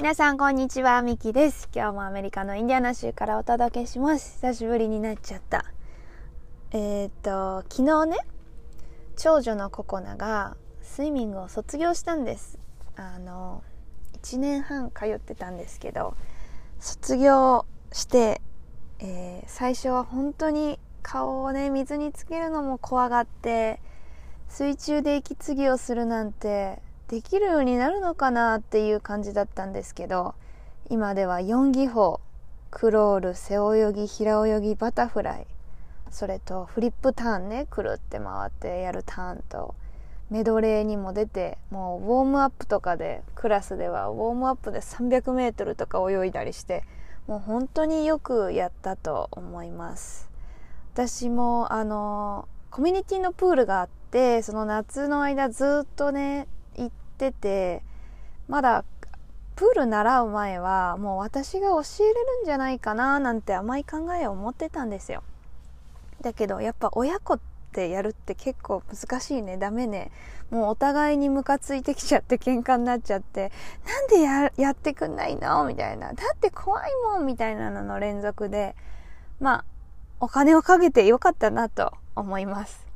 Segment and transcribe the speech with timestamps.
[0.00, 1.68] 皆さんこんにちは、ミキです。
[1.74, 4.40] 今日もアメリカのインディアナ州からお届けします。
[4.40, 5.66] 久しぶりになっちゃった。
[6.70, 8.16] えー、っと、昨日ね、
[9.18, 12.58] 長女のココナがスイミングを卒業したんです。
[12.96, 13.62] あの、
[14.22, 16.16] 1年半通ってたんですけど、
[16.78, 18.40] 卒業して、
[19.00, 23.82] えー、最初は本当に顔をね、水につけるのも怖がって、
[24.48, 30.36] 水中で息継ぎをするなんてできるようになるのかなっていう感じだったんですけど
[30.90, 32.20] 今では4技法
[32.70, 35.46] クロール背泳ぎ平泳ぎバタフライ
[36.12, 39.74] それとフリップターンねくるって回ってやるターンと
[40.30, 46.84] メドレーにも出てもうウォームアップとかでクラスではウォームアップで 300m とか泳いだりして
[47.26, 50.30] もう本当によくやったと思います。
[50.94, 56.46] 私もあのコミュニティのプールがあってその夏の間ずっとね
[57.28, 57.82] ってて
[58.48, 58.84] まだ
[59.54, 65.22] プール習う前はもう私が教えれるんじゃないかななんて甘い考えを持ってたんですよ。
[66.22, 67.40] だけどやっぱ親子っ
[67.72, 69.58] てやるって結構難しいね。
[69.58, 70.10] ダメね。
[70.50, 73.52] もうお互いにムカついてきちゃって喧嘩になっちゃって
[73.86, 76.14] なんでややってくんないのみたいな。
[76.14, 78.74] だって怖いもんみたいなのの連続で
[79.40, 79.64] まあ
[80.20, 82.89] お金をかけてよかったなと思います。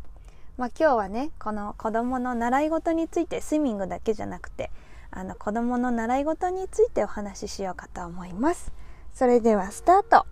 [0.56, 4.70] まあ、今日はねこの子どもの習い事についてスイミングだけじゃなくて
[5.10, 8.72] あの子どもの習い事についてお話ししようかと思います。
[9.12, 10.26] それではスタート。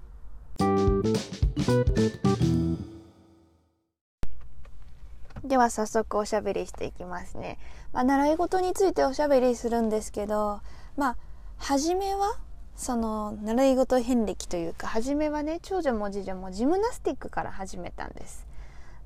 [5.45, 7.59] では早速おしゃべりしていきますね、
[7.93, 10.61] まあ、習い事についておしゃべりするんですけど
[10.97, 11.17] まあ
[11.59, 12.39] 初めは
[12.75, 18.52] その習い事遍歴というか初めはね長女も次女もジムナスティックから始めたんです。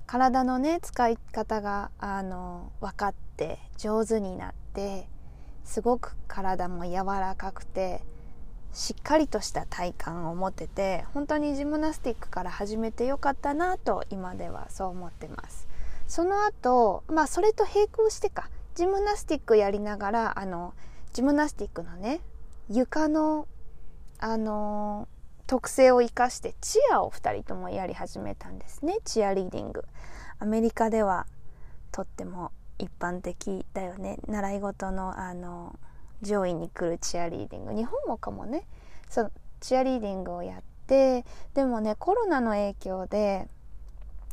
[0.06, 5.08] 体のね使い方があの分かって上手になって
[5.64, 8.02] すごく体も柔らかくて
[8.72, 15.66] しっかりとした体幹を持ってて本当にジムナスティックから始めてよかったなと今ではそう思ってます。
[16.06, 20.74] その後まあそれと並行してかジムナスティックやりながらあの
[21.12, 22.20] ジムナスティックのね
[22.68, 23.48] 床の
[24.18, 25.08] あの
[25.46, 28.98] 特性を生かしてチアを2人ともやり始めたんですね。
[29.04, 29.84] チアリーディング。
[30.38, 31.26] アメリカでは
[31.92, 34.18] とっても一般的だよね。
[34.26, 35.78] 習い事のあの
[36.22, 37.74] 上位に来るチアリーディング。
[37.74, 38.66] 日本もかもね。
[39.08, 39.30] その
[39.60, 41.24] チアリーディングをやって
[41.54, 43.48] でもねコロナの影響で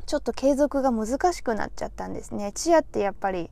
[0.05, 2.51] ちょっと継続が難しくなっちゃったんですね。
[2.53, 3.51] チアってやっぱり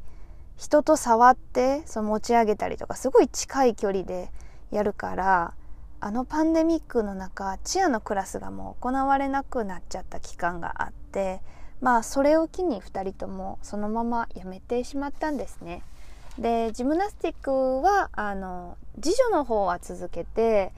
[0.57, 4.31] 人と触ってその持ち上げたりとかすごい近い距離で
[4.71, 5.53] やるから
[6.03, 11.41] あのパンデミックの中チアのクラスがもう行われなくなっちゃった期間があって
[11.79, 15.83] まあそれを機に2人ともそのままやめてしまったんですね。
[16.39, 17.51] でジムナスティック
[17.81, 20.71] はあの次女の方は続けて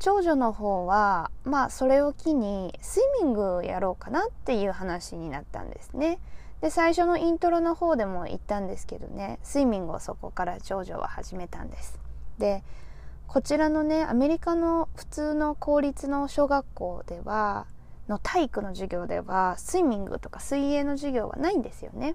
[0.00, 6.18] 長女の方はまあそれを機にスイミングやろうかなっていう話になったんですね。
[6.60, 12.00] で最初のイントロの方でも言ったんですけどねスイミングをそこから長女は始めたんです。
[12.38, 12.64] で
[13.28, 17.66] こちらのねアメリカの普通の公立の小学校では
[18.08, 22.14] の体育の授業ではスイミングとか水泳の授業はないんですよね。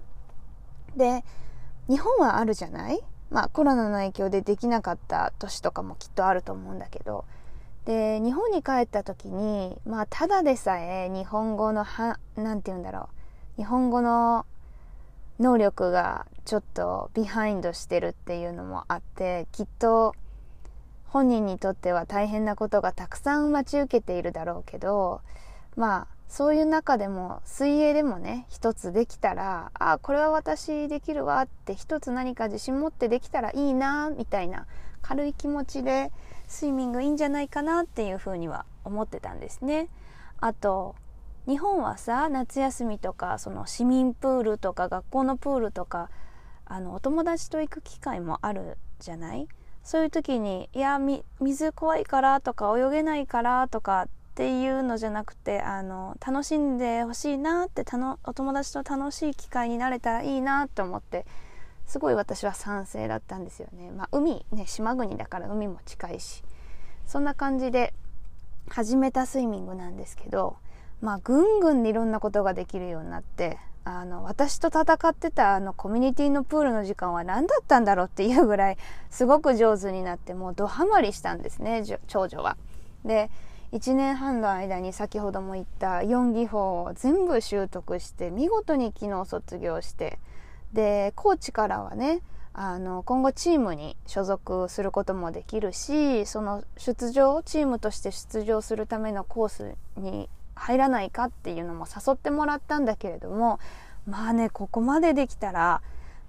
[0.96, 1.24] で
[1.88, 3.00] 日本はあるじゃない？
[3.30, 7.24] まあコロナの影響でできなかった年とかもきっとあると思うんだけど。
[7.84, 13.08] で日本に帰った時にまあただでさえ日本語のはなんて言うんだろ
[13.56, 13.56] う。
[13.56, 14.46] 日本語の
[15.40, 20.14] 能力がちょっとビハインドしてるっていうのもあってきっと
[21.12, 25.20] 本人にとっては大変なことがたくさん待ち受けているだろうけど
[25.76, 34.66] まあそういう中でも水泳でもね一つできたらあこれは私できるわって一つ何か自信持ってできたらいいなみたいな
[35.02, 36.10] 軽い気持ちで
[36.48, 39.88] スイミングいいんじゃないかなっていうふうには思ってたんですね。
[40.40, 40.94] あと
[41.46, 46.08] 日本はさ夏休みとかその市民プールとか学校のプールとか
[46.64, 49.46] あのお友達と行く機会もあるじゃない？
[49.82, 50.98] そういう時に「いや
[51.40, 61.26] 水怖いから」とか「泳げないから」とかっていうのじゃなくてあの楽しんでほしいなってたのお友達と楽しい機会になれたらいいなと思って
[61.86, 63.90] すごい私は賛成だったんですよね。
[63.90, 66.42] まあ、海ね島国だから海も近いし
[67.06, 67.92] そんな感じで
[68.68, 70.56] 始めたスイミングなんですけど
[71.02, 78.76] まあぐんぐんいろんなことができるようになってあの私と戦ってたあのコミュニティのプールの時間は何だったんだろうっていうぐらい
[79.10, 82.56] すごく上手になってもうドハマりしたんですね長女は。
[83.04, 83.30] で
[83.72, 90.18] 1年半の間に先ほども言った4技法を全部習得して見事に昨日卒業して
[90.74, 92.20] でコーチからはね
[92.54, 103.58] あの今後チームに所属することもできるしその出場チームとして出場するためのコースに入らないかっていうのも誘ってもらったんだけれども
[104.06, 105.82] まあねここまでできたら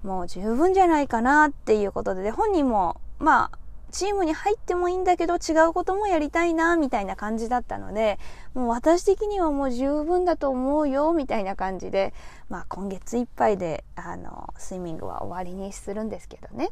[0.04, 3.58] もう十分じゃないかなっていうことで本人もまあ
[3.94, 8.18] チームに入ってもいいんだけど違うこともやりたいなみたいな感じだったので
[8.56, 12.12] もう私的にはもう十分だと思うよみたいな感じで、
[12.50, 16.72] まあ、今月いっぱいであのスイミングは終わりにするんですけどね。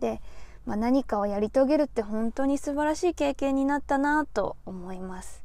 [0.00, 0.22] で、
[0.64, 5.41] まあ、何かをやり遂げるって本当に素晴らしい経験になったなと思います。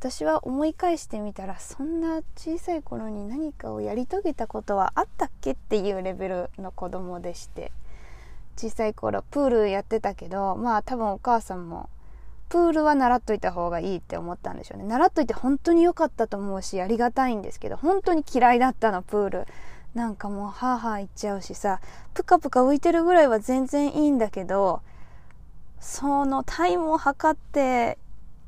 [0.00, 7.70] 私は思い返してみたらそんな小さい頃に何かをやり遂げたことはあったっけっていうレベルの子供でして。
[8.56, 11.88] 小さい頃プールやってたけどまあ多分お母さんも
[12.50, 14.84] プールは習っといた方がいいって思ったんでしょうね。
[14.84, 19.46] 習っといて本当に良かったと思うしありがたいんですけど本当に嫌いだったのプール。
[19.94, 21.80] なんかもうハーハー言っちゃうしさ
[22.14, 24.82] プカプカ浮いてるぐらいは全然いいんだけど
[25.80, 27.98] そのタイムを測って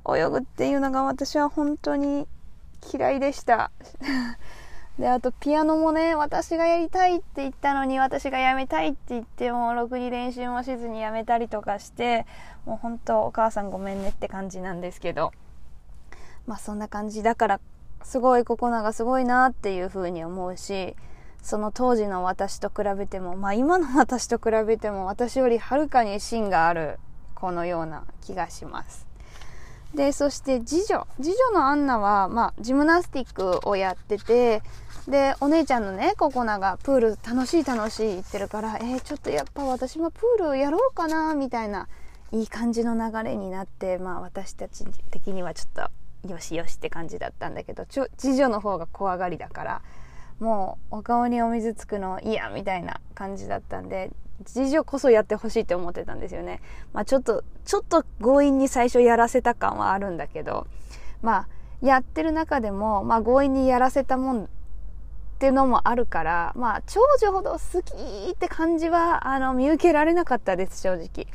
[0.09, 2.27] 泳ぐっていうのが私は本当に
[2.93, 3.71] 嫌いでした
[4.99, 12.27] で、あとピアノもね、私がやりたいって言ったのに、私がやめたいって言っても、ろくに練習もしずにやめたりとかして、
[12.67, 15.33] もう本当お母さんごめんねって感じなんですけど、
[16.47, 17.61] まあそんな感じだから、
[18.03, 20.95] すごいココナがすごいなっていうふうに思うし、
[21.43, 26.99] その当時の私と比べても、まあ今の私と比べても、私よりはるかに芯がある
[27.35, 29.12] 子のような気がします。
[29.95, 31.07] で、そして次女。
[31.21, 34.63] 次女のアンナは、まあ、ジムナスティックをやってて、
[35.09, 41.89] で、お姉ちゃんのね、ココナがプール楽しい楽しい言ってるから、えー、ちょっとやっぱ私もプールやろうかな、みたいな、
[42.31, 45.91] いい感じの流れになって、まあ私たち的にはちょっ
[46.25, 49.83] と、よしよしって感じだったんだけど、ちょ、次女の方が怖がりだから、
[50.39, 54.11] もうお顔にお水つくの嫌みたいな感じだったんで、
[54.45, 56.61] 次女こそやってほしいって思ってたんですよね。
[56.93, 60.67] まあちょっと、ちょっと強引に最初やらせた感はあるんだけど、
[61.23, 61.49] まあ
[61.81, 64.49] やってる中でも、まあ強引にやらせたもん
[65.43, 71.27] っていうのもあるから、まあ、長女ほど好きって感じは、あの、見受けられなかったです、正直。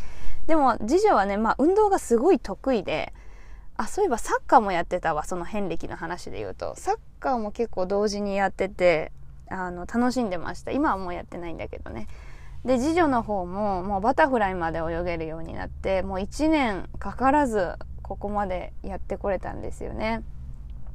[0.48, 3.12] でも、次女はね、まあ、運動がすごい得意で、
[3.76, 6.74] あ、そういえばサッカーもやってたわ、その遍歴の話で言うと。
[6.78, 9.12] サッカーも結構同時にやってて、
[9.50, 10.72] あの、楽しんでました。
[10.72, 12.08] 今はもうやってないんだけどね。
[12.68, 20.22] で、次女の方も、もうバタフライまで泳げるようになって、もう1年かからず、ここまでやってこれたんですよね。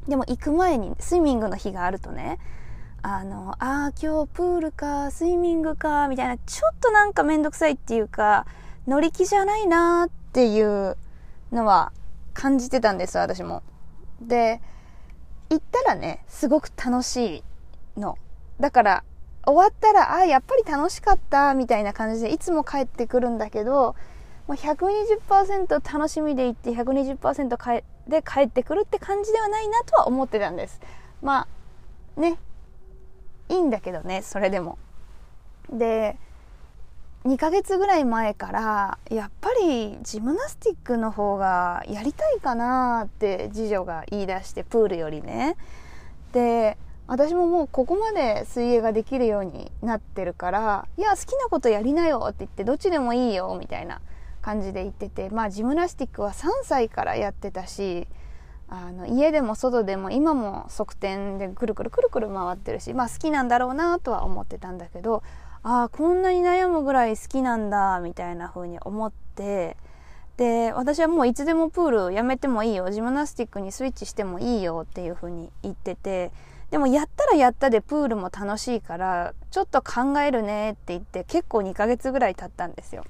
[0.07, 2.39] でも行く前に、スイミングの日があるとね、
[3.01, 8.45] あの、ああ、今日プールか、スイミングか、みたいな、ちょっとなんかめんどくさいっていうか、
[8.87, 10.99] 乗り気じゃないなーっていう
[11.53, 11.93] のは
[12.35, 13.63] 感じてたんです、私も。
[14.21, 14.61] で、
[15.49, 17.43] 行ったらね、すごく楽し
[17.97, 18.19] いの。
[18.61, 19.05] だから、
[19.45, 23.97] 終わったら、あ、やっぱり楽しかった、みたいな感じで、いつも帰ってくるんだけど、
[24.47, 30.81] もう120%楽しみで行って120%かで帰ってくるって感じではないなとは思ってたんです。
[31.23, 31.47] ま
[32.17, 32.39] あ、ね、
[33.49, 34.79] いいんだけどねそれでも。
[35.71, 36.19] で
[37.25, 45.57] 2ヶ月ぐらい前からやっぱりジムナスティックの方がやりたいかなって次女が言い出してプールよりね
[46.33, 46.77] で
[47.13, 54.01] 私ももうここまで水泳ができるようになってるからいや好きなことやりなよって言ってどっちでもいいよみたいな
[54.41, 58.09] 感じで言っててまあジムナスティックは3歳からやってたし
[58.67, 65.23] あの家でも外でも今も側転でくるくるくるくる回ってるし、まあ、好きなんだろうなとは思ってたんだけど
[65.63, 69.77] ああこんなに悩むぐらい好きなんだみたいな風に思って
[70.39, 76.33] で私はもういつでもプールやめてもいいよジムナスティックにスイッチしてもいいよっていう風に言ってて
[76.73, 83.05] でもやったらやったでプールも楽しいからちょっと考えるねって言って結構2ヶ月ぐらい経ったんですよ。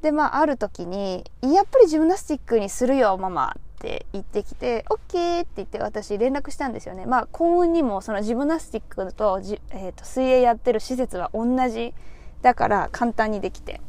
[0.00, 7.04] でまあある時に「やっぱりジムナスティックにするよママ」って言ってきて、OK って言って私連絡したんですよね。
[7.04, 11.92] まあ幸運にもそのジムナスティックとじ、えー、と水泳やってる施設は同じ
[12.40, 13.82] だから簡単にできて。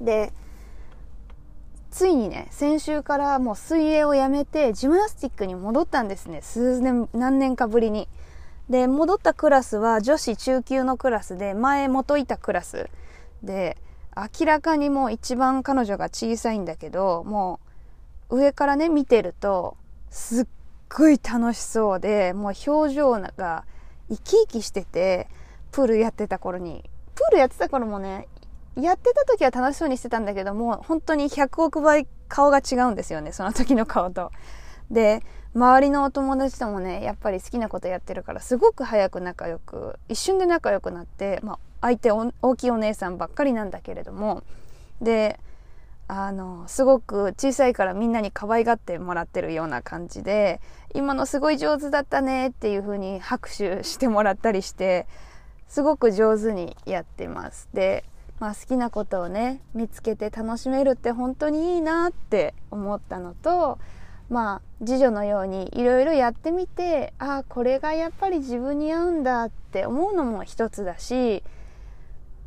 [0.00, 0.32] で、
[1.96, 6.42] ついにね、先週からもう水泳をやめてジムナスティックに戻ったんですね。
[6.42, 8.06] 数年、何年かぶりに。
[8.68, 12.90] で、戻ったクラスは女子中級のクラスで、前元いたクラス
[13.42, 13.78] で、
[14.14, 17.66] 明らかにもう一番彼女が小さいんだけど、もう
[18.28, 19.78] 上からね見てると
[20.10, 20.46] すっ
[20.94, 23.64] ごい楽しそうでもう表情が
[24.10, 25.28] 生き生きしてて
[25.70, 26.84] プールやってた頃に
[27.14, 28.28] プールやってた頃もね
[28.76, 34.30] やってた時は楽しそうにしてたんだけども本当に100億倍顔が違うんですよねその時の顔と。
[34.90, 35.22] で
[35.54, 44.42] 周りのお友達ともねやっぱり好きなことやってるからすごく早く仲良く一瞬で仲良くなって、まあ、相手大きいお姉さんばっかりなんだけれども
[45.00, 45.40] で
[46.08, 50.60] あのすごく小さいからみんなに可愛がってもらってるような感じで
[50.94, 55.06] 今のすごい上手だったねっていう風に拍手してもらったりして
[55.68, 58.04] すごく上手にやってますで、
[58.38, 63.78] まあ、好きなことをね見つけて楽しめるって本当にいいなって思ったのと
[64.28, 71.42] まあ次女のようにいろいろやってみてああこれがやっぱり自分に合うんだって思うのも一つだし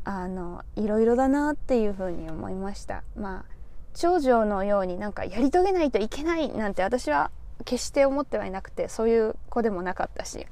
[0.04, 3.02] あのいろいろだなっていうふうに思いました。
[3.16, 3.60] まあ
[3.94, 7.30] 長女のようになんかやり遂げないといけないなんて私は
[7.64, 10.46] 決して思ってはいなくてそういう子でもなかったし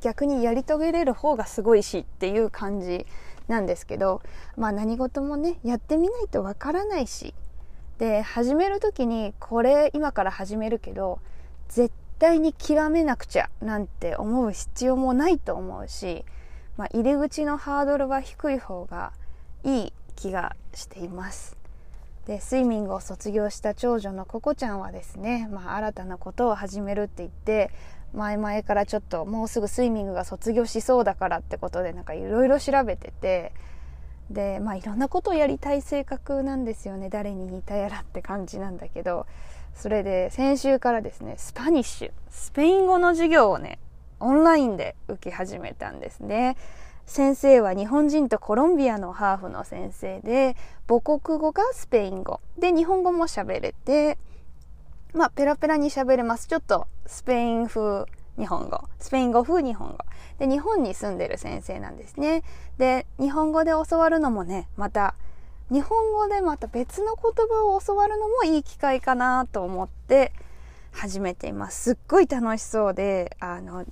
[0.00, 3.06] 逆にやり遂げれる方がすごいしっていう感じ
[3.50, 4.22] なんですけど
[4.56, 7.34] まあ何事もねやってみないとわからないし
[7.98, 11.20] で始める時にこれ今から始めるけど
[11.68, 16.24] 絶対に極めなくちゃなんて思う必要もないと思うし、
[16.78, 19.12] まあ、入り口のハードルは低い方が
[19.64, 21.58] いい気がしています。
[22.26, 27.70] でスイミングを卒業した長女のココちゃんはですね、まあ、新たなことを始めるって言って
[28.12, 33.52] 前々からちょっともうすぐスイミングが卒業しそうだからってことでなんかいろいろ調べてて
[34.30, 37.08] でまあいろんなことをやりたい性格なんですよね。
[37.08, 39.26] 誰に似たやらって感じなんだけど
[39.74, 43.78] それで先週からですね Spanish スペイン語の授業をね
[44.18, 46.56] オンラインで受け始めたんですね。
[47.06, 52.40] 先生は日本人とコロンビアのハーフの先生で母国語がスペイン語。
[52.58, 54.16] で日本語も喋れて
[55.12, 56.46] まあペラペラに喋れます。
[56.46, 58.06] ちょっとスペイン風
[58.38, 58.84] 日本語。
[59.00, 59.98] スペイン語風日本語。
[60.38, 62.44] で日本に住んでる先生なんですね。
[62.78, 65.16] で日本語で教わるのもねまた
[65.70, 70.32] 日本語でまた別の言葉を教わるのもいい機会かなと思って
[70.92, 71.82] 始めています。
[71.82, 73.84] すっごい楽しそうであの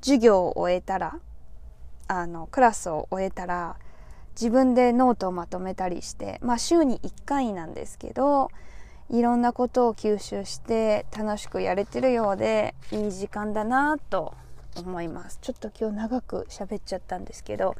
[0.00, 1.20] 授業を終えたら
[2.08, 3.76] あのクラスを終えたら
[4.30, 8.50] 自分でノートをまとめたりしてまあ週に1回なんですけど
[9.12, 14.32] いろんなことを吸収して楽しくやれてるようでいい時間だなと
[14.74, 15.38] 思います。
[15.42, 17.76] ちょっと今日長く喋っちゃったんですけど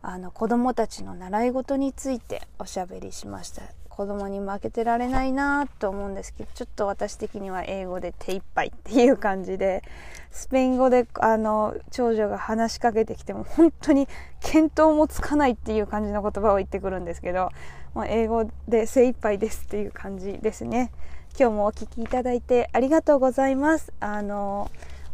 [0.00, 3.62] あの子供たちの習い事についておしゃべりしました。
[3.96, 9.82] 子供に負けてられないなと思うんですけどちょっと私的には英語で手一杯っていう感じで
[10.30, 14.06] スペイン語であの長女が話しかけてきても本当に
[14.52, 17.48] 見当もつかないっていう感じの言葉を言ってくるんですけど
[17.96, 20.92] もう英語で精一杯ですっていう感じですね。
[21.40, 23.90] 今日もお聴きいただいてありがとうございます。
[24.00, 24.70] あの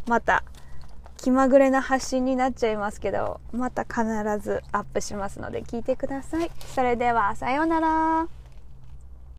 [0.09, 0.43] また
[1.17, 4.03] 気まぐれな発信になっちゃいますけどまた必
[4.41, 6.51] ずアップしますので聞いてください。
[6.75, 8.42] それではさようなら。